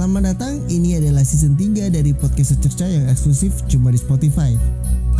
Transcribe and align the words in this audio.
Selamat 0.00 0.32
datang, 0.32 0.64
ini 0.72 0.96
adalah 0.96 1.20
season 1.20 1.60
3 1.60 1.92
dari 1.92 2.16
podcast 2.16 2.56
secerca 2.56 2.88
yang 2.88 3.04
eksklusif 3.12 3.52
cuma 3.68 3.92
di 3.92 4.00
Spotify. 4.00 4.56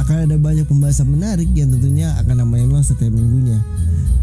Akan 0.00 0.24
ada 0.24 0.40
banyak 0.40 0.64
pembahasan 0.64 1.04
menarik 1.04 1.52
yang 1.52 1.68
tentunya 1.68 2.16
akan 2.16 2.40
nemenin 2.40 2.72
lo 2.72 2.80
setiap 2.80 3.12
minggunya. 3.12 3.60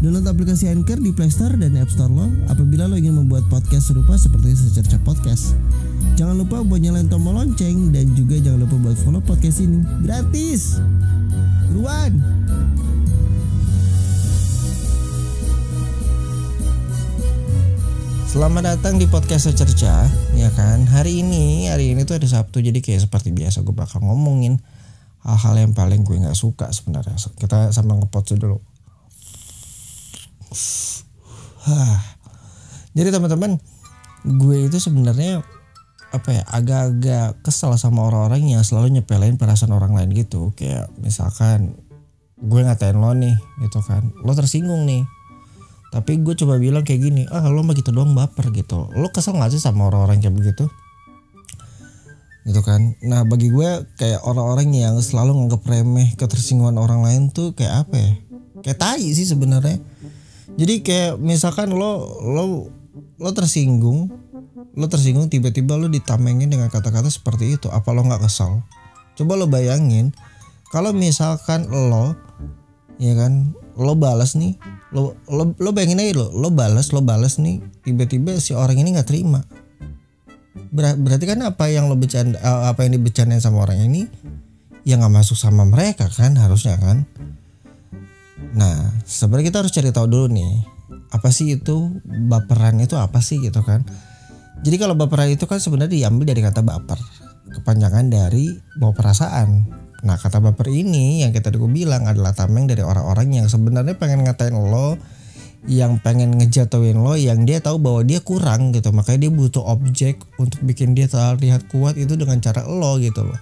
Download 0.02 0.26
aplikasi 0.26 0.66
Anchor 0.66 0.98
di 0.98 1.14
Play 1.14 1.30
Store 1.30 1.54
dan 1.54 1.78
App 1.78 1.94
Store 1.94 2.10
lo 2.10 2.26
apabila 2.50 2.90
lo 2.90 2.98
ingin 2.98 3.14
membuat 3.14 3.46
podcast 3.46 3.94
serupa 3.94 4.18
seperti 4.18 4.58
secerca 4.58 4.98
podcast. 5.06 5.54
Jangan 6.18 6.34
lupa 6.34 6.66
buat 6.66 6.82
nyalain 6.82 7.06
tombol 7.06 7.38
lonceng 7.38 7.94
dan 7.94 8.10
juga 8.18 8.42
jangan 8.42 8.66
lupa 8.66 8.82
buat 8.82 8.98
follow 9.06 9.22
podcast 9.22 9.62
ini. 9.62 9.86
Gratis! 10.02 10.82
Ruan! 11.70 12.18
Selamat 18.38 18.78
datang 18.78 19.02
di 19.02 19.10
podcast 19.10 19.50
Secerca, 19.50 20.06
ya 20.30 20.46
kan? 20.54 20.86
Hari 20.86 21.26
ini, 21.26 21.66
hari 21.66 21.90
ini 21.90 22.06
tuh 22.06 22.22
ada 22.22 22.28
Sabtu, 22.30 22.62
jadi 22.62 22.78
kayak 22.78 23.10
seperti 23.10 23.34
biasa 23.34 23.66
gue 23.66 23.74
bakal 23.74 23.98
ngomongin 23.98 24.62
hal-hal 25.26 25.58
yang 25.58 25.74
paling 25.74 26.06
gue 26.06 26.22
nggak 26.22 26.38
suka 26.38 26.70
sebenarnya. 26.70 27.18
Kita 27.18 27.74
sama 27.74 27.98
ngepot 27.98 28.38
dulu. 28.38 28.62
Jadi 32.94 33.08
teman-teman, 33.10 33.58
gue 34.22 34.70
itu 34.70 34.78
sebenarnya 34.78 35.42
apa 36.14 36.30
ya 36.30 36.46
agak-agak 36.46 37.42
kesel 37.42 37.74
sama 37.74 38.06
orang-orang 38.06 38.54
yang 38.54 38.62
selalu 38.62 39.02
nyepelin 39.02 39.34
perasaan 39.34 39.74
orang 39.74 39.98
lain 39.98 40.14
gitu. 40.14 40.54
Kayak 40.54 40.94
misalkan 41.02 41.74
gue 42.38 42.60
ngatain 42.62 43.02
lo 43.02 43.10
nih, 43.18 43.34
gitu 43.66 43.82
kan, 43.82 44.14
lo 44.22 44.30
tersinggung 44.30 44.86
nih 44.86 45.02
tapi 45.88 46.20
gue 46.20 46.34
coba 46.36 46.60
bilang 46.60 46.84
kayak 46.84 47.00
gini 47.00 47.22
ah 47.32 47.48
lo 47.48 47.64
mah 47.64 47.72
gitu 47.72 47.90
doang 47.92 48.12
baper 48.12 48.52
gitu. 48.52 48.92
Lo 48.92 49.08
kesel 49.08 49.36
gak 49.40 49.52
sih 49.56 49.62
sama 49.62 49.88
orang-orang 49.88 50.20
kayak 50.20 50.36
begitu? 50.36 50.68
Gitu 52.44 52.60
kan? 52.60 52.96
Nah 53.04 53.24
bagi 53.24 53.48
gue 53.48 53.88
kayak 53.96 54.24
orang-orang 54.24 54.68
yang 54.72 54.96
selalu 55.00 55.36
nganggep 55.44 55.62
remeh 55.64 56.08
ketersinggungan 56.20 56.76
orang 56.76 57.00
lain 57.04 57.22
tuh 57.32 57.56
kayak 57.56 57.88
apa 57.88 57.94
ya? 57.96 58.12
Kayak 58.60 58.78
tai 58.84 59.06
sih 59.16 59.24
sebenarnya. 59.24 59.80
Jadi 60.58 60.84
kayak 60.84 61.16
misalkan 61.22 61.72
lo 61.72 62.20
lo 62.20 62.44
lo 63.18 63.30
tersinggung 63.34 64.10
lo 64.78 64.86
tersinggung 64.86 65.26
tiba-tiba 65.26 65.74
lo 65.74 65.90
ditamengin 65.90 66.54
dengan 66.54 66.70
kata-kata 66.70 67.10
seperti 67.10 67.58
itu 67.58 67.66
apa 67.66 67.90
lo 67.90 68.06
nggak 68.06 68.22
kesal 68.22 68.62
coba 69.18 69.34
lo 69.34 69.50
bayangin 69.50 70.14
kalau 70.70 70.94
misalkan 70.94 71.66
lo 71.66 72.14
ya 73.02 73.18
kan 73.18 73.54
lo 73.78 73.94
balas 73.94 74.34
nih 74.34 74.58
lo 74.90 75.14
lo 75.30 75.54
lo 75.56 75.70
bayangin 75.70 76.02
aja 76.02 76.18
lo 76.18 76.34
lo 76.34 76.50
balas 76.50 76.90
lo 76.90 77.00
balas 77.00 77.38
nih 77.38 77.62
tiba-tiba 77.86 78.34
si 78.42 78.52
orang 78.52 78.76
ini 78.78 78.98
nggak 78.98 79.08
terima. 79.08 79.46
Ber 80.68 80.98
berarti 80.98 81.24
kan 81.24 81.40
apa 81.46 81.70
yang 81.70 81.86
lo 81.86 81.96
bercanda 81.96 82.36
eh, 82.42 82.62
apa 82.68 82.84
yang 82.84 82.98
dibicarain 82.98 83.40
sama 83.40 83.64
orang 83.64 83.88
ini 83.88 84.10
yang 84.82 85.00
nggak 85.00 85.14
masuk 85.22 85.38
sama 85.38 85.64
mereka 85.64 86.10
kan 86.10 86.34
harusnya 86.34 86.76
kan? 86.76 87.06
Nah 88.58 88.98
sebenarnya 89.06 89.54
kita 89.54 89.58
harus 89.64 89.72
cari 89.72 89.94
tahu 89.94 90.06
dulu 90.10 90.26
nih 90.28 90.52
apa 91.08 91.32
sih 91.32 91.56
itu 91.56 92.02
baperan 92.28 92.76
itu 92.82 92.98
apa 92.98 93.22
sih 93.22 93.40
gitu 93.40 93.62
kan? 93.62 93.86
Jadi 94.66 94.76
kalau 94.76 94.98
baperan 94.98 95.30
itu 95.30 95.46
kan 95.46 95.62
sebenarnya 95.62 96.10
diambil 96.10 96.34
dari 96.34 96.42
kata 96.42 96.66
baper 96.66 96.98
kepanjangan 97.48 98.12
dari 98.12 98.52
bawa 98.76 98.92
perasaan 98.92 99.64
Nah 100.06 100.14
kata 100.14 100.38
baper 100.38 100.70
ini 100.70 101.26
yang 101.26 101.34
kita 101.34 101.50
gue 101.50 101.70
bilang 101.70 102.06
adalah 102.06 102.30
tameng 102.30 102.70
dari 102.70 102.86
orang-orang 102.86 103.42
yang 103.42 103.46
sebenarnya 103.50 103.98
pengen 103.98 104.22
ngatain 104.22 104.54
lo 104.54 104.94
yang 105.66 105.98
pengen 105.98 106.38
ngejatuhin 106.38 107.02
lo 107.02 107.18
yang 107.18 107.42
dia 107.42 107.58
tahu 107.58 107.82
bahwa 107.82 108.06
dia 108.06 108.22
kurang 108.22 108.70
gitu. 108.70 108.94
Makanya 108.94 109.26
dia 109.26 109.32
butuh 109.34 109.64
objek 109.66 110.22
untuk 110.38 110.62
bikin 110.62 110.94
dia 110.94 111.10
terlihat 111.10 111.66
kuat 111.66 111.98
itu 111.98 112.14
dengan 112.14 112.38
cara 112.38 112.62
lo 112.62 112.94
gitu 113.02 113.26
loh. 113.26 113.38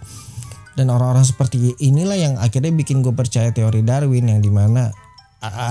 Dan 0.76 0.92
orang-orang 0.92 1.24
seperti 1.24 1.76
inilah 1.80 2.16
yang 2.16 2.34
akhirnya 2.36 2.72
bikin 2.72 3.00
gue 3.04 3.12
percaya 3.12 3.52
teori 3.52 3.80
Darwin 3.84 4.28
yang 4.28 4.40
di 4.40 4.52
mana 4.52 4.92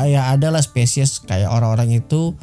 ya 0.06 0.31
adalah 0.31 0.62
spesies 0.62 1.19
kayak 1.25 1.50
orang-orang 1.50 1.97
itu 1.97 2.38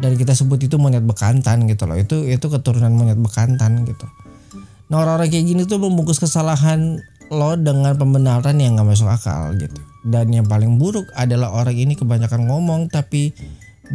dan 0.00 0.16
kita 0.16 0.32
sebut 0.32 0.60
itu 0.64 0.76
monyet 0.76 1.04
bekantan 1.04 1.64
gitu 1.64 1.88
loh. 1.88 1.96
Itu 1.96 2.28
itu 2.28 2.44
keturunan 2.48 2.92
monyet 2.92 3.20
bekantan 3.20 3.88
gitu. 3.88 4.04
Nah 4.92 5.00
orang-orang 5.00 5.32
kayak 5.32 5.44
gini 5.48 5.62
tuh 5.64 5.80
membungkus 5.80 6.20
kesalahan 6.20 7.00
lo 7.30 7.54
dengan 7.54 7.94
pembenaran 7.94 8.58
yang 8.58 8.74
gak 8.74 8.90
masuk 8.90 9.06
akal 9.06 9.54
gitu. 9.54 9.78
Dan 10.02 10.34
yang 10.34 10.50
paling 10.50 10.82
buruk 10.82 11.06
adalah 11.14 11.54
orang 11.54 11.78
ini 11.78 11.94
kebanyakan 11.94 12.50
ngomong 12.50 12.90
tapi 12.90 13.30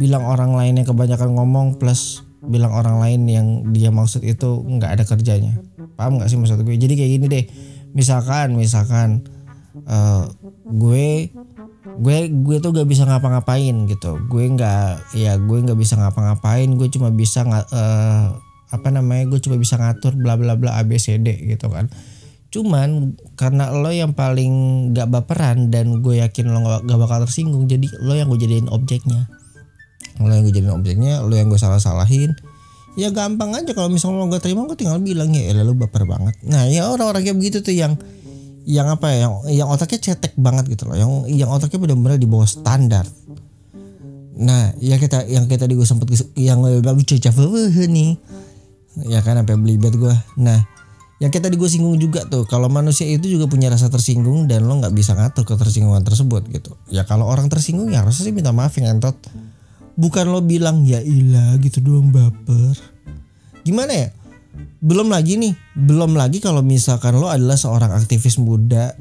bilang 0.00 0.24
orang 0.24 0.56
lain 0.56 0.80
yang 0.80 0.88
kebanyakan 0.88 1.36
ngomong 1.36 1.76
plus 1.76 2.24
bilang 2.46 2.72
orang 2.72 3.00
lain 3.00 3.26
yang 3.26 3.46
dia 3.72 3.92
maksud 3.92 4.22
itu 4.24 4.64
nggak 4.64 5.00
ada 5.00 5.04
kerjanya. 5.04 5.56
Paham 5.98 6.20
nggak 6.20 6.32
sih 6.32 6.38
maksud 6.40 6.62
gue? 6.62 6.76
Jadi 6.78 6.94
kayak 6.96 7.10
gini 7.18 7.26
deh. 7.26 7.44
Misalkan, 7.96 8.54
misalkan 8.54 9.24
uh, 9.88 10.30
gue 10.68 11.32
gue 11.96 12.18
gue 12.28 12.56
tuh 12.60 12.70
gak 12.76 12.88
bisa 12.88 13.08
ngapa-ngapain 13.08 13.74
gitu. 13.88 14.20
Gue 14.30 14.46
nggak 14.52 15.16
ya 15.16 15.36
gue 15.40 15.58
nggak 15.64 15.78
bisa 15.80 15.98
ngapa-ngapain. 15.98 16.68
Gue 16.76 16.88
cuma 16.92 17.10
bisa 17.10 17.42
uh, 17.44 18.24
apa 18.70 18.88
namanya? 18.94 19.26
Gue 19.26 19.40
cuma 19.42 19.58
bisa 19.58 19.74
ngatur 19.80 20.14
bla 20.14 20.38
bla 20.38 20.54
bla 20.54 20.78
ABCD 20.80 21.50
gitu 21.50 21.68
kan 21.68 21.90
Cuman 22.56 23.20
karena 23.36 23.68
lo 23.68 23.92
yang 23.92 24.16
paling 24.16 24.52
gak 24.96 25.12
baperan 25.12 25.68
dan 25.68 26.00
gue 26.00 26.24
yakin 26.24 26.48
lo 26.48 26.64
gak, 26.64 26.88
bakal 26.88 27.28
tersinggung 27.28 27.68
jadi 27.68 27.84
lo 28.00 28.16
yang 28.16 28.32
gue 28.32 28.40
jadiin 28.40 28.72
objeknya. 28.72 29.28
Lo 30.16 30.32
yang 30.32 30.48
gue 30.48 30.56
jadiin 30.56 30.72
objeknya, 30.72 31.20
lo 31.20 31.36
yang 31.36 31.52
gue 31.52 31.60
salah-salahin. 31.60 32.32
Ya 32.96 33.12
gampang 33.12 33.52
aja 33.52 33.76
kalau 33.76 33.92
misalnya 33.92 34.24
lo 34.24 34.32
gak 34.32 34.48
terima 34.48 34.64
gue 34.64 34.80
tinggal 34.80 34.96
bilang 35.04 35.36
ya 35.36 35.52
lo 35.60 35.76
baper 35.76 36.08
banget. 36.08 36.40
Nah 36.48 36.64
ya 36.64 36.88
orang-orang 36.88 37.28
kayak 37.28 37.36
begitu 37.36 37.60
tuh 37.60 37.76
yang 37.76 38.00
yang 38.66 38.90
apa 38.90 39.14
ya 39.14 39.16
yang 39.30 39.34
yang 39.46 39.68
otaknya 39.70 40.10
cetek 40.10 40.34
banget 40.34 40.66
gitu 40.74 40.90
loh 40.90 40.98
yang 40.98 41.10
yang 41.30 41.46
otaknya 41.54 41.78
benar-benar 41.78 42.18
di 42.18 42.26
bawah 42.26 42.50
standar 42.50 43.06
nah 44.36 44.74
ya 44.82 44.98
kita 44.98 45.22
yang 45.30 45.46
kita 45.46 45.70
di 45.70 45.78
gue 45.78 45.86
sempet 45.86 46.10
yang 46.34 46.60
lucu 46.66 47.16
nih 47.86 48.18
ya 49.06 49.22
kan 49.22 49.38
sampai 49.38 49.54
belibet 49.54 49.94
gue 49.94 50.12
nah 50.42 50.66
yang 51.16 51.32
kita 51.32 51.48
di 51.48 51.56
gue 51.56 51.64
singgung 51.64 51.96
juga 51.96 52.28
tuh 52.28 52.44
kalau 52.44 52.68
manusia 52.68 53.08
itu 53.08 53.24
juga 53.24 53.48
punya 53.48 53.72
rasa 53.72 53.88
tersinggung 53.88 54.44
dan 54.44 54.68
lo 54.68 54.76
nggak 54.76 54.92
bisa 54.92 55.16
ngatur 55.16 55.48
ketersinggungan 55.48 56.04
tersebut 56.04 56.44
gitu. 56.52 56.76
Ya 56.92 57.08
kalau 57.08 57.24
orang 57.24 57.48
tersinggung 57.48 57.88
ya 57.88 58.04
harusnya 58.04 58.28
sih 58.28 58.34
minta 58.36 58.52
maaf 58.52 58.76
ya 58.76 58.92
entot 58.92 59.16
bukan 59.96 60.28
lo 60.28 60.44
bilang 60.44 60.84
ya 60.84 61.00
ilah 61.00 61.56
gitu 61.64 61.80
doang 61.80 62.12
baper. 62.12 62.76
Gimana 63.64 63.92
ya? 63.96 64.08
Belum 64.84 65.08
lagi 65.08 65.40
nih 65.40 65.56
belum 65.72 66.12
lagi 66.12 66.44
kalau 66.44 66.60
misalkan 66.60 67.16
lo 67.16 67.32
adalah 67.32 67.56
seorang 67.56 67.96
aktivis 67.96 68.36
muda 68.36 68.92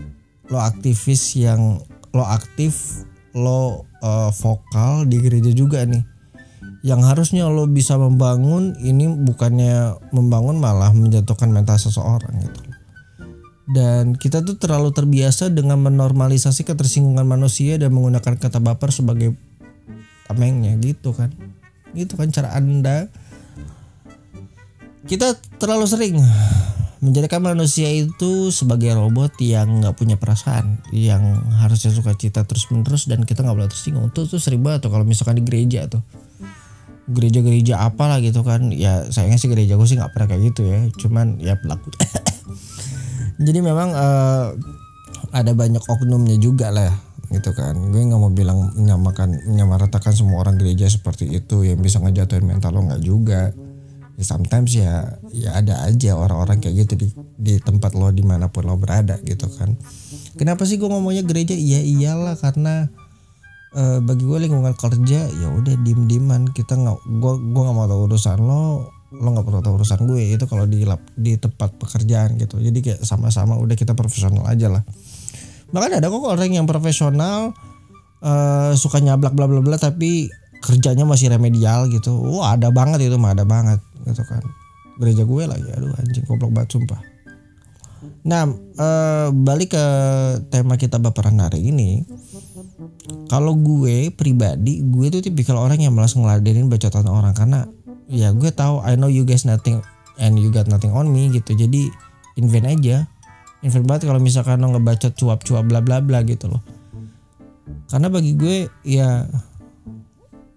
lo 0.47 0.61
aktivis 0.61 1.35
yang 1.35 1.83
lo 2.15 2.23
aktif 2.23 3.03
lo 3.35 3.83
uh, 3.99 4.31
vokal 4.31 5.03
di 5.03 5.19
gereja 5.19 5.51
juga 5.51 5.83
nih 5.83 6.14
yang 6.85 7.01
harusnya 7.01 7.49
lo 7.49 7.65
bisa 7.65 7.97
membangun 7.97 8.77
ini 8.77 9.09
bukannya 9.09 9.97
membangun 10.13 10.61
malah 10.61 10.93
menjatuhkan 10.93 11.49
mental 11.49 11.81
seseorang 11.81 12.45
gitu. 12.45 12.61
Dan 13.65 14.13
kita 14.13 14.45
tuh 14.45 14.61
terlalu 14.61 14.93
terbiasa 14.93 15.49
dengan 15.49 15.81
menormalisasi 15.81 16.61
ketersinggungan 16.61 17.25
manusia 17.25 17.81
dan 17.81 17.89
menggunakan 17.89 18.37
kata 18.37 18.61
baper 18.61 18.93
sebagai 18.93 19.33
tamengnya 20.29 20.77
gitu 20.77 21.17
kan. 21.17 21.33
Gitu 21.97 22.13
kan 22.13 22.29
cara 22.29 22.53
anda. 22.53 23.09
Kita 25.09 25.33
terlalu 25.57 25.89
sering 25.89 26.21
menjadikan 27.01 27.41
manusia 27.41 27.89
itu 27.89 28.53
sebagai 28.53 28.93
robot 28.93 29.33
yang 29.41 29.81
nggak 29.81 29.97
punya 29.97 30.21
perasaan 30.21 30.85
yang 30.93 31.41
harusnya 31.65 31.89
suka 31.89 32.13
cita 32.13 32.45
terus 32.45 32.69
menerus 32.69 33.09
dan 33.09 33.25
kita 33.25 33.41
nggak 33.41 33.57
boleh 33.57 33.71
tersinggung. 33.73 34.13
Tuh 34.13 34.29
tuh 34.29 34.37
sering 34.37 34.61
banget 34.61 34.85
tuh 34.85 34.93
kalau 34.93 35.01
misalkan 35.01 35.41
di 35.41 35.45
gereja 35.45 35.89
tuh 35.89 36.05
gereja-gereja 37.09 37.81
apalah 37.85 38.17
gitu 38.21 38.41
kan. 38.41 38.73
Ya 38.73 39.05
sayangnya 39.09 39.39
sih 39.41 39.49
gereja 39.49 39.77
gue 39.77 39.87
sih 39.87 39.97
nggak 39.97 40.13
pernah 40.13 40.27
kayak 40.29 40.41
gitu 40.53 40.61
ya. 40.65 40.79
Cuman 40.97 41.37
ya 41.37 41.53
pelaku. 41.57 41.89
Jadi 43.45 43.59
memang 43.59 43.91
uh, 43.93 44.55
ada 45.35 45.51
banyak 45.51 45.83
oknumnya 45.85 46.39
juga 46.39 46.71
lah 46.71 46.93
gitu 47.29 47.51
kan. 47.53 47.75
Gue 47.93 48.01
nggak 48.01 48.21
mau 48.21 48.31
bilang 48.31 48.73
menyamakan 48.73 49.45
menyamaratakan 49.49 50.13
semua 50.15 50.41
orang 50.41 50.57
gereja 50.57 50.89
seperti 50.89 51.29
itu. 51.29 51.65
Yang 51.65 51.79
bisa 51.81 51.97
ngejatuhin 52.01 52.45
mental 52.45 52.73
lo 52.73 52.85
nggak 52.89 53.03
juga. 53.03 53.53
Ya 54.15 54.23
sometimes 54.23 54.71
ya 54.71 55.19
ya 55.35 55.59
ada 55.59 55.83
aja 55.83 56.15
orang-orang 56.15 56.63
kayak 56.63 56.87
gitu 56.87 56.93
di 56.95 57.07
di 57.35 57.53
tempat 57.59 57.91
lo 57.93 58.07
di 58.15 58.23
mana 58.23 58.47
pun 58.47 58.63
lo 58.63 58.79
berada 58.79 59.19
gitu 59.21 59.51
kan. 59.51 59.75
Kenapa 60.39 60.63
sih 60.63 60.79
gue 60.79 60.87
ngomongnya 60.87 61.27
gereja? 61.27 61.53
Iya 61.55 61.83
iyalah 61.83 62.39
karena 62.39 62.87
uh, 63.75 63.99
bagi 64.01 64.23
gue 64.23 64.39
lingkungan 64.47 64.73
kerja 64.73 65.27
ya 65.29 65.47
udah 65.51 65.75
diem 65.83 66.07
dieman 66.07 66.49
kita 66.49 66.79
nggak 66.79 66.97
gue 67.05 67.33
gue 67.51 67.61
nggak 67.61 67.75
mau 67.75 67.85
tahu 67.85 68.07
urusan 68.09 68.39
lo 68.41 68.95
lo 69.15 69.27
nggak 69.31 69.45
perlu 69.47 69.59
tahu 69.63 69.73
urusan 69.79 69.99
gue. 70.07 70.23
Itu 70.35 70.45
kalau 70.49 70.67
di 70.67 70.83
lab 70.83 70.99
di 71.15 71.39
tempat 71.39 71.77
pekerjaan 71.79 72.35
gitu. 72.35 72.59
Jadi 72.59 72.79
kayak 72.83 73.01
sama-sama 73.03 73.55
udah 73.55 73.75
kita 73.77 73.95
profesional 73.95 74.43
aja 74.47 74.67
lah. 74.67 74.83
Bahkan 75.71 76.03
ada 76.03 76.07
kok 76.11 76.23
orang 76.23 76.51
yang 76.51 76.67
profesional 76.67 77.55
uh, 78.23 78.71
suka 78.75 78.99
nyablak 78.99 79.31
bla 79.31 79.47
bla 79.47 79.63
bla 79.63 79.77
tapi 79.79 80.27
kerjanya 80.59 81.07
masih 81.07 81.31
remedial 81.31 81.87
gitu. 81.87 82.11
Wah 82.15 82.59
ada 82.59 82.71
banget 82.75 83.07
itu 83.07 83.15
mah 83.15 83.31
ada 83.31 83.47
banget 83.47 83.79
gitu 84.03 84.23
kan. 84.27 84.43
Gereja 84.99 85.23
gue 85.23 85.43
lagi 85.47 85.69
aduh 85.75 85.91
anjing 85.95 86.25
goblok 86.27 86.51
banget 86.51 86.75
sumpah. 86.75 86.99
Nah 88.25 88.49
eh, 88.53 89.27
balik 89.31 89.77
ke 89.77 89.85
tema 90.49 90.75
kita 90.75 90.97
baperan 90.97 91.39
hari 91.39 91.69
ini 91.69 92.01
kalau 93.29 93.53
gue 93.57 94.09
pribadi 94.13 94.81
gue 94.81 95.07
tuh 95.13 95.21
tipikal 95.21 95.61
orang 95.61 95.81
yang 95.81 95.93
malas 95.93 96.17
ngeladenin 96.17 96.69
bacotan 96.69 97.05
orang 97.05 97.33
karena 97.37 97.69
ya 98.09 98.33
gue 98.33 98.49
tahu 98.49 98.81
I 98.81 98.97
know 98.97 99.09
you 99.09 99.25
guys 99.25 99.45
nothing 99.45 99.81
and 100.21 100.39
you 100.39 100.49
got 100.51 100.67
nothing 100.69 100.93
on 100.95 101.09
me 101.11 101.31
gitu. 101.31 101.55
Jadi 101.55 101.91
invent 102.39 102.67
aja. 102.67 103.07
Invent 103.65 103.85
banget 103.87 104.07
kalau 104.07 104.21
misalkan 104.21 104.61
lo 104.61 104.71
ngebacot 104.75 105.17
cuap-cuap 105.17 105.65
bla 105.65 105.81
bla 105.81 105.99
bla 105.99 106.21
gitu 106.23 106.49
loh. 106.49 106.61
Karena 107.89 108.07
bagi 108.09 108.37
gue 108.37 108.69
ya 108.85 109.25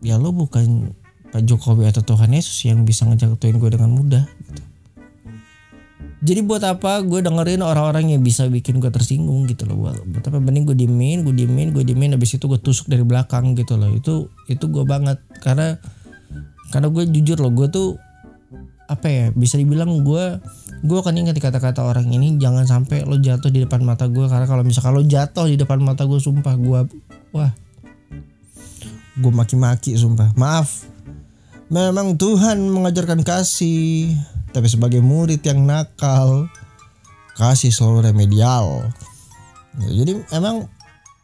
ya 0.05 0.15
lo 0.21 0.31
bukan 0.31 0.93
Pak 1.29 1.45
Jokowi 1.45 1.89
atau 1.89 2.01
Tuhan 2.05 2.33
Yesus 2.33 2.65
yang 2.65 2.89
bisa 2.89 3.05
ngejatuhin 3.05 3.61
gue 3.61 3.71
dengan 3.73 3.93
mudah. 3.93 4.25
Jadi 6.19 6.41
buat 6.43 6.59
apa 6.67 6.99
gue 7.07 7.23
dengerin 7.23 7.63
orang-orang 7.63 8.11
yang 8.11 8.27
bisa 8.27 8.51
bikin 8.51 8.83
gue 8.83 8.91
tersinggung 8.91 9.47
gitu 9.47 9.71
loh. 9.71 9.79
Buat, 9.87 10.03
buat 10.03 10.25
apa? 10.27 10.43
Mending 10.43 10.65
gue 10.67 10.77
diemin, 10.83 11.23
gue 11.23 11.31
diemin, 11.31 11.71
gue 11.71 11.87
diemin 11.87 12.19
habis 12.19 12.35
itu 12.35 12.51
gue 12.51 12.59
tusuk 12.59 12.91
dari 12.91 13.07
belakang 13.07 13.55
gitu 13.55 13.79
loh. 13.79 13.87
Itu 13.95 14.27
itu 14.51 14.67
gue 14.67 14.83
banget. 14.83 15.23
Karena 15.39 15.79
karena 16.75 16.91
gue 16.91 17.07
jujur 17.07 17.39
loh 17.39 17.55
gue 17.55 17.71
tuh 17.71 17.89
apa 18.89 19.07
ya 19.07 19.27
bisa 19.37 19.61
dibilang 19.61 20.01
gue 20.01 20.41
gue 20.81 20.99
akan 20.99 21.15
ingat 21.15 21.37
kata-kata 21.39 21.85
orang 21.85 22.09
ini 22.09 22.41
jangan 22.41 22.65
sampai 22.65 23.05
lo 23.05 23.21
jatuh 23.21 23.55
di 23.55 23.63
depan 23.63 23.87
mata 23.87 24.11
gue. 24.11 24.27
Karena 24.27 24.51
kalau 24.51 24.67
misalkan 24.67 24.99
lo 24.99 25.07
jatuh 25.07 25.47
di 25.47 25.55
depan 25.55 25.79
mata 25.79 26.03
gue 26.03 26.19
sumpah 26.19 26.55
gue 26.59 26.81
wah. 27.31 27.53
Gue 29.19 29.31
maki-maki 29.31 29.95
sumpah. 29.95 30.35
Maaf. 30.35 30.83
Memang 31.71 32.19
Tuhan 32.19 32.59
mengajarkan 32.75 33.23
kasih 33.23 34.19
tapi 34.59 34.67
sebagai 34.67 34.99
murid 34.99 35.39
yang 35.47 35.63
nakal 35.63 36.51
kasih 37.39 37.71
selalu 37.71 38.11
remedial. 38.11 38.91
Ya, 39.79 40.03
jadi 40.03 40.19
emang 40.35 40.67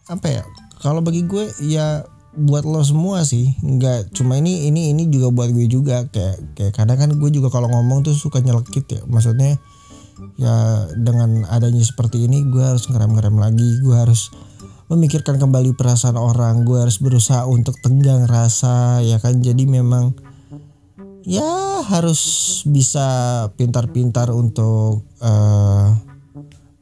apa 0.07 0.27
ya 0.31 0.43
kalau 0.79 1.03
bagi 1.03 1.27
gue 1.27 1.51
ya 1.67 2.07
buat 2.39 2.63
lo 2.63 2.79
semua 2.87 3.27
sih. 3.27 3.59
Nggak 3.59 4.15
cuma 4.15 4.39
ini 4.39 4.71
ini 4.71 4.95
ini 4.95 5.11
juga 5.11 5.35
buat 5.35 5.51
gue 5.51 5.67
juga. 5.67 6.07
Kayak 6.15 6.55
kayak 6.55 6.73
kadang 6.79 6.99
kan 7.03 7.11
gue 7.19 7.31
juga 7.35 7.51
kalau 7.51 7.67
ngomong 7.67 8.07
tuh 8.07 8.15
suka 8.15 8.39
nyelekit 8.39 8.87
ya. 8.87 9.03
Maksudnya 9.11 9.59
ya 10.39 10.87
dengan 10.95 11.43
adanya 11.51 11.83
seperti 11.83 12.31
ini 12.31 12.47
gue 12.47 12.63
harus 12.63 12.87
ngerem-ngerem 12.87 13.35
lagi. 13.35 13.83
Gue 13.83 13.99
harus 13.99 14.31
memikirkan 14.87 15.43
kembali 15.43 15.75
perasaan 15.75 16.15
orang. 16.15 16.63
Gue 16.63 16.87
harus 16.87 17.03
berusaha 17.03 17.51
untuk 17.51 17.75
tenggang 17.83 18.31
rasa 18.31 19.03
ya 19.03 19.19
kan? 19.19 19.43
Jadi 19.43 19.67
memang 19.67 20.15
ya 21.25 21.81
harus 21.85 22.21
bisa 22.69 23.06
pintar-pintar 23.56 24.29
untuk 24.32 25.05
eh, 25.25 25.88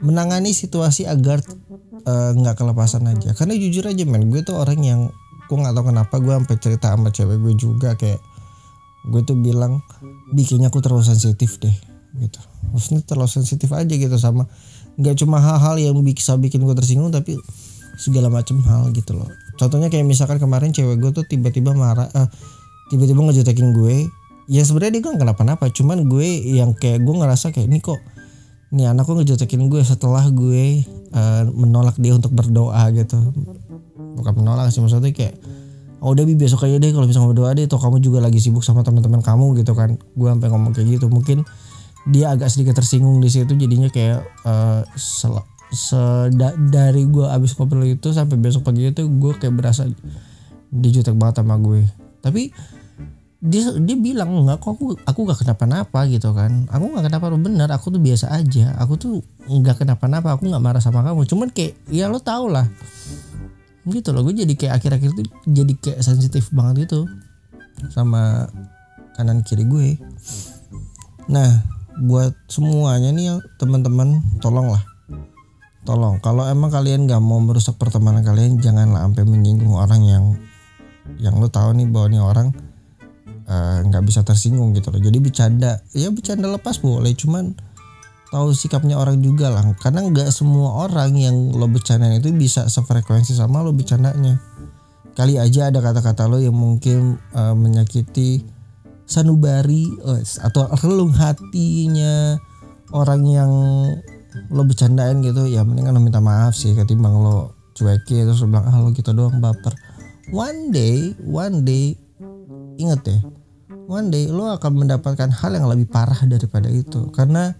menangani 0.02 0.50
situasi 0.50 1.06
agar 1.06 1.38
eh, 2.02 2.30
nggak 2.34 2.58
kelepasan 2.58 3.06
aja. 3.06 3.32
Karena 3.38 3.54
jujur 3.54 3.86
aja 3.86 4.02
men 4.02 4.28
gue 4.28 4.42
tuh 4.42 4.58
orang 4.58 4.82
yang 4.82 5.00
gue 5.46 5.56
nggak 5.56 5.74
tahu 5.74 5.84
kenapa 5.94 6.14
gue 6.18 6.34
sampai 6.34 6.56
cerita 6.58 6.86
sama 6.94 7.08
cewek 7.14 7.38
gue 7.38 7.54
juga 7.54 7.94
kayak 7.94 8.20
gue 9.02 9.22
tuh 9.26 9.34
bilang 9.38 9.82
bikinnya 10.30 10.70
aku 10.70 10.82
terlalu 10.82 11.06
sensitif 11.06 11.58
deh 11.62 11.74
gitu. 12.18 12.40
Maksudnya 12.74 13.02
terlalu 13.06 13.30
sensitif 13.30 13.70
aja 13.70 13.94
gitu 13.94 14.16
sama 14.18 14.46
nggak 14.98 15.24
cuma 15.24 15.40
hal-hal 15.40 15.80
yang 15.80 15.96
bisa 16.04 16.36
bikin 16.36 16.66
gue 16.66 16.74
tersinggung 16.76 17.14
tapi 17.14 17.38
segala 17.96 18.28
macam 18.28 18.58
hal 18.66 18.90
gitu 18.90 19.14
loh. 19.16 19.28
Contohnya 19.60 19.92
kayak 19.92 20.08
misalkan 20.08 20.40
kemarin 20.42 20.74
cewek 20.74 20.98
gue 20.98 21.10
tuh 21.14 21.24
tiba-tiba 21.28 21.76
marah 21.76 22.08
eh, 22.10 22.28
tiba-tiba 22.90 23.20
ngejutekin 23.24 23.72
gue 23.76 24.08
ya 24.50 24.62
sebenarnya 24.66 24.98
dia 24.98 25.02
gak 25.06 25.20
kenapa-napa 25.22 25.70
cuman 25.70 26.08
gue 26.10 26.26
yang 26.58 26.74
kayak 26.74 27.02
gue 27.02 27.14
ngerasa 27.14 27.54
kayak 27.54 27.70
ini 27.70 27.78
kok 27.78 28.00
nih 28.72 28.88
anakku 28.88 29.12
ngejutekin 29.12 29.68
gue 29.68 29.84
setelah 29.84 30.24
gue 30.32 30.80
eh, 31.12 31.42
menolak 31.52 32.00
dia 32.00 32.16
untuk 32.16 32.32
berdoa 32.32 32.88
gitu. 32.96 33.20
Bukan 34.16 34.32
menolak 34.40 34.72
sih 34.72 34.80
maksudnya 34.80 35.12
kayak 35.12 35.36
oh 36.02 36.16
udah 36.16 36.24
bi 36.24 36.34
besok 36.34 36.66
aja 36.66 36.80
deh 36.80 36.90
kalau 36.90 37.04
bisa 37.04 37.20
berdoa 37.20 37.52
deh 37.52 37.68
toh 37.68 37.78
kamu 37.78 38.00
juga 38.00 38.24
lagi 38.24 38.40
sibuk 38.40 38.64
sama 38.64 38.80
teman-teman 38.80 39.20
kamu 39.20 39.60
gitu 39.60 39.76
kan. 39.76 40.00
Gue 40.16 40.32
sampai 40.32 40.48
ngomong 40.48 40.72
kayak 40.72 40.88
gitu. 40.98 41.12
Mungkin 41.12 41.44
dia 42.08 42.32
agak 42.32 42.48
sedikit 42.48 42.80
tersinggung 42.80 43.20
di 43.20 43.28
situ 43.28 43.52
jadinya 43.54 43.92
kayak 43.92 44.24
eh, 44.24 44.80
sel- 44.96 45.44
seda- 45.68 46.56
dari 46.56 47.04
gue 47.04 47.28
abis 47.28 47.52
ngobrol 47.60 47.84
itu 47.84 48.08
sampai 48.16 48.40
besok 48.40 48.64
pagi 48.64 48.88
itu 48.88 49.04
gue 49.04 49.32
kayak 49.36 49.52
berasa 49.52 49.84
dia 50.72 50.90
jutek 50.96 51.12
banget 51.12 51.44
sama 51.44 51.60
gue. 51.60 51.84
Tapi 52.24 52.56
dia 53.42 53.74
dia 53.74 53.96
bilang 53.98 54.46
enggak 54.46 54.62
kok 54.62 54.78
aku 54.78 54.94
aku 55.02 55.20
gak 55.26 55.42
kenapa-napa 55.42 56.06
gitu 56.06 56.30
kan. 56.30 56.70
Aku 56.70 56.94
nggak 56.94 57.10
kenapa 57.10 57.26
bener 57.34 57.66
aku 57.74 57.90
tuh 57.90 57.98
biasa 57.98 58.30
aja. 58.30 58.78
Aku 58.78 58.94
tuh 58.94 59.18
nggak 59.50 59.82
kenapa-napa 59.82 60.38
aku 60.38 60.46
nggak 60.46 60.62
marah 60.62 60.78
sama 60.78 61.02
kamu. 61.02 61.26
Cuman 61.26 61.50
kayak 61.50 61.74
ya 61.90 62.06
lo 62.06 62.22
tau 62.22 62.46
lah. 62.46 62.70
Gitu 63.82 64.14
loh 64.14 64.22
gue 64.22 64.46
jadi 64.46 64.54
kayak 64.54 64.74
akhir-akhir 64.78 65.10
itu 65.10 65.22
jadi 65.50 65.72
kayak 65.74 66.00
sensitif 66.06 66.54
banget 66.54 66.86
gitu 66.86 67.10
sama 67.90 68.46
kanan 69.18 69.42
kiri 69.42 69.66
gue. 69.66 69.98
Nah 71.26 71.66
buat 71.98 72.38
semuanya 72.46 73.10
nih 73.10 73.42
teman-teman 73.58 74.22
tolong 74.38 74.70
lah 74.70 74.82
tolong. 75.82 76.22
Kalau 76.22 76.46
emang 76.46 76.70
kalian 76.70 77.10
gak 77.10 77.18
mau 77.18 77.42
merusak 77.42 77.74
pertemanan 77.74 78.22
kalian 78.22 78.62
janganlah 78.62 79.02
sampai 79.02 79.26
menyinggung 79.26 79.74
orang 79.74 80.02
yang 80.06 80.24
yang 81.18 81.34
lo 81.42 81.50
tahu 81.50 81.74
nih 81.74 81.90
bahwa 81.90 82.06
nih 82.06 82.22
orang 82.22 82.48
eh, 83.46 83.78
nggak 83.86 84.02
bisa 84.06 84.20
tersinggung 84.22 84.74
gitu 84.76 84.90
loh. 84.90 85.00
Jadi 85.00 85.18
bercanda 85.18 85.82
ya 85.92 86.08
bercanda 86.10 86.50
lepas 86.50 86.78
boleh 86.78 87.14
cuman 87.16 87.54
tahu 88.32 88.56
sikapnya 88.56 88.96
orang 88.96 89.20
juga 89.20 89.52
lah. 89.52 89.62
Karena 89.76 90.02
nggak 90.08 90.32
semua 90.32 90.88
orang 90.88 91.12
yang 91.20 91.52
lo 91.52 91.68
bercandain 91.68 92.16
itu 92.16 92.32
bisa 92.32 92.66
sefrekuensi 92.66 93.36
sama 93.36 93.60
lo 93.60 93.76
bercandanya. 93.76 94.40
Kali 95.12 95.36
aja 95.36 95.68
ada 95.68 95.84
kata-kata 95.84 96.24
lo 96.24 96.40
yang 96.40 96.56
mungkin 96.56 97.20
eh, 97.36 97.54
menyakiti 97.54 98.40
sanubari 99.04 99.84
eh, 99.84 100.24
atau 100.40 100.72
relung 100.80 101.12
hatinya 101.12 102.40
orang 102.96 103.22
yang 103.28 103.52
lo 104.48 104.62
bercandain 104.64 105.20
gitu. 105.20 105.44
Ya 105.52 105.60
mendingan 105.68 105.92
lo 105.92 106.00
minta 106.00 106.24
maaf 106.24 106.56
sih 106.56 106.72
ketimbang 106.72 107.12
lo 107.20 107.52
cuekin 107.76 108.24
terus 108.24 108.40
lo 108.40 108.48
bilang 108.48 108.66
ah 108.72 108.80
lo 108.80 108.96
gitu 108.96 109.12
doang 109.12 109.44
baper. 109.44 109.76
One 110.32 110.72
day 110.72 111.12
one 111.20 111.68
day 111.68 112.00
inget 112.82 113.02
ya 113.06 113.18
one 113.86 114.08
day 114.08 114.30
lo 114.30 114.50
akan 114.54 114.86
mendapatkan 114.86 115.30
hal 115.30 115.52
yang 115.52 115.66
lebih 115.66 115.88
parah 115.90 116.18
daripada 116.26 116.68
itu. 116.70 117.10
Karena 117.10 117.54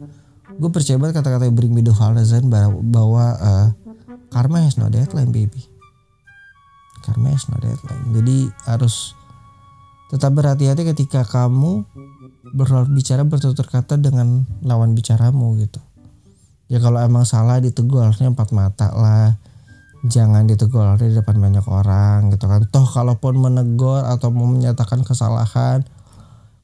gue 0.53 0.71
percaya 0.71 0.97
banget 1.01 1.23
kata-kata 1.23 1.51
bring 1.51 1.73
me 1.73 1.83
the 1.83 1.95
horizon 1.95 2.49
bahwa 2.93 3.37
uh, 3.41 3.69
karma 4.31 4.65
has 4.65 4.79
no 4.79 4.89
deadline 4.89 5.29
baby. 5.35 5.67
Karma 7.03 7.35
has 7.35 7.49
no 7.51 7.59
deadline. 7.59 8.17
Jadi 8.17 8.49
harus 8.69 9.17
tetap 10.13 10.37
berhati-hati 10.37 10.85
ketika 10.93 11.25
kamu 11.25 11.89
berbicara 12.53 13.25
bertutur 13.25 13.65
kata 13.65 13.97
dengan 13.97 14.45
lawan 14.61 14.93
bicaramu 14.93 15.57
gitu. 15.61 15.81
Ya 16.69 16.81
kalau 16.81 17.01
emang 17.05 17.29
salah 17.29 17.61
ditegur 17.61 18.01
harusnya 18.01 18.33
empat 18.33 18.49
mata 18.57 18.89
lah 18.97 19.37
jangan 20.03 20.51
ditegur 20.51 20.99
di 20.99 21.15
depan 21.15 21.39
banyak 21.39 21.63
orang 21.67 22.35
gitu 22.35 22.51
kan. 22.51 22.67
Toh 22.67 22.87
kalaupun 22.87 23.39
menegur 23.39 24.03
atau 24.03 24.35
mau 24.35 24.51
menyatakan 24.51 25.07
kesalahan 25.07 25.87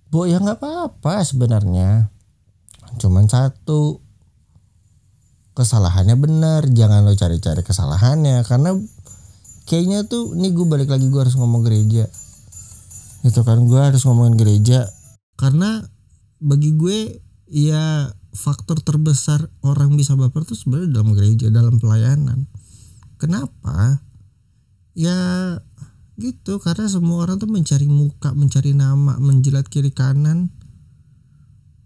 bu 0.08 0.26
ya 0.26 0.42
nggak 0.42 0.58
apa-apa 0.58 1.22
sebenarnya. 1.22 2.10
Cuman 2.98 3.30
satu 3.30 4.02
kesalahannya 5.54 6.18
benar. 6.18 6.66
Jangan 6.66 7.06
lo 7.06 7.14
cari-cari 7.14 7.62
kesalahannya 7.62 8.42
karena 8.42 8.74
kayaknya 9.70 10.08
tuh 10.10 10.34
nih 10.34 10.50
gue 10.50 10.66
balik 10.66 10.90
lagi 10.90 11.06
gue 11.06 11.20
harus 11.22 11.38
ngomong 11.38 11.62
gereja. 11.62 12.10
Gitu 13.22 13.40
kan 13.46 13.62
gue 13.70 13.78
harus 13.78 14.02
ngomongin 14.02 14.34
gereja. 14.34 14.90
Karena 15.38 15.78
bagi 16.42 16.74
gue 16.74 17.22
ya 17.46 18.10
faktor 18.34 18.82
terbesar 18.82 19.46
orang 19.62 19.94
bisa 19.94 20.18
baper 20.18 20.42
tuh 20.42 20.58
sebenarnya 20.58 20.90
dalam 20.94 21.10
gereja 21.14 21.46
dalam 21.50 21.78
pelayanan 21.82 22.46
kenapa? 23.18 24.00
Ya 24.94 25.18
gitu. 26.18 26.62
Karena 26.62 26.86
semua 26.86 27.26
orang 27.26 27.38
tuh 27.42 27.50
mencari 27.50 27.86
muka 27.90 28.32
mencari 28.32 28.72
nama 28.72 29.18
menjilat 29.18 29.66
kiri 29.66 29.90
kanan. 29.90 30.54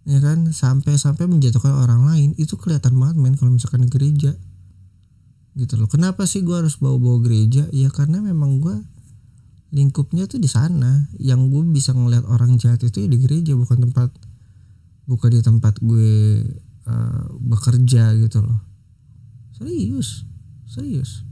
Ya 0.05 0.21
kan? 0.21 0.53
Sampai-sampai 0.53 1.27
menjatuhkan 1.27 1.73
orang 1.73 2.07
lain. 2.07 2.31
Itu 2.37 2.61
kelihatan 2.61 2.95
banget 3.01 3.17
men 3.19 3.35
kalau 3.35 3.57
misalkan 3.57 3.89
gereja. 3.89 4.37
Gitu 5.53 5.75
loh. 5.77 5.89
Kenapa 5.89 6.25
sih 6.25 6.45
gue 6.45 6.57
harus 6.57 6.81
bawa-bawa 6.81 7.25
gereja? 7.25 7.69
Ya 7.73 7.93
karena 7.93 8.21
memang 8.25 8.61
gue 8.61 8.77
lingkupnya 9.73 10.29
tuh 10.29 10.41
di 10.41 10.49
sana. 10.49 11.09
Yang 11.17 11.53
gue 11.53 11.63
bisa 11.73 11.93
ngeliat 11.93 12.29
orang 12.29 12.57
jahat 12.57 12.81
itu 12.85 13.05
ya 13.05 13.09
di 13.09 13.19
gereja 13.21 13.53
bukan 13.57 13.89
tempat 13.89 14.11
bukan 15.05 15.29
di 15.35 15.41
tempat 15.45 15.77
gue 15.85 16.45
uh, 16.89 17.25
bekerja 17.37 18.17
gitu 18.17 18.41
loh. 18.41 18.61
Serius 19.53 20.32
serius? 20.73 21.29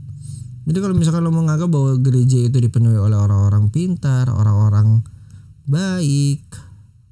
Jadi 0.61 0.77
kalau 0.77 0.93
misalkan 0.93 1.25
lo 1.25 1.33
menganggap 1.33 1.73
bahwa 1.73 1.97
gereja 1.97 2.37
itu 2.37 2.57
dipenuhi 2.61 2.93
oleh 2.93 3.17
orang-orang 3.17 3.73
pintar 3.73 4.29
orang-orang 4.29 5.01
baik 5.65 6.45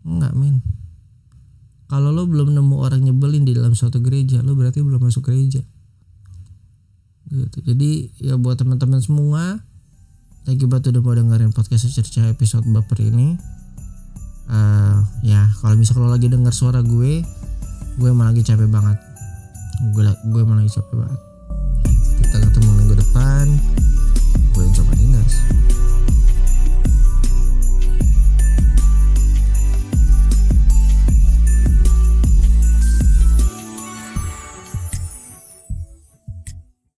enggak 0.06 0.34
men. 0.38 0.62
Kalau 1.90 2.14
lo 2.14 2.30
belum 2.30 2.54
nemu 2.54 2.76
orang 2.78 3.02
nyebelin 3.02 3.50
di 3.50 3.58
dalam 3.58 3.74
suatu 3.74 3.98
gereja 4.06 4.46
lo 4.46 4.54
berarti 4.54 4.86
belum 4.86 5.02
masuk 5.02 5.26
gereja. 5.34 5.66
Gitu. 7.30 7.58
Jadi 7.66 8.22
ya 8.22 8.38
buat 8.38 8.62
teman-teman 8.62 9.02
semua 9.02 9.58
thank 10.46 10.62
you 10.62 10.70
banget 10.70 10.94
udah 10.94 11.02
mau 11.02 11.14
dengerin 11.18 11.50
podcast 11.50 11.90
cerca 11.90 12.30
episode 12.30 12.70
baper 12.70 13.02
ini. 13.02 13.34
Uh, 14.50 15.02
ya 15.26 15.50
kalau 15.62 15.74
misalnya 15.78 16.06
lo 16.06 16.10
lagi 16.14 16.30
denger 16.30 16.54
suara 16.54 16.86
gue 16.86 17.26
gue 17.98 18.08
emang 18.10 18.30
lagi 18.30 18.46
capek 18.46 18.70
banget. 18.70 19.02
Gue 19.98 20.06
gue 20.06 20.42
emang 20.46 20.62
lagi 20.62 20.70
capek 20.70 20.94
banget 20.94 21.29
depan 23.10 23.58
gue 24.54 24.70
coba 24.70 24.94
Dinas 24.94 25.42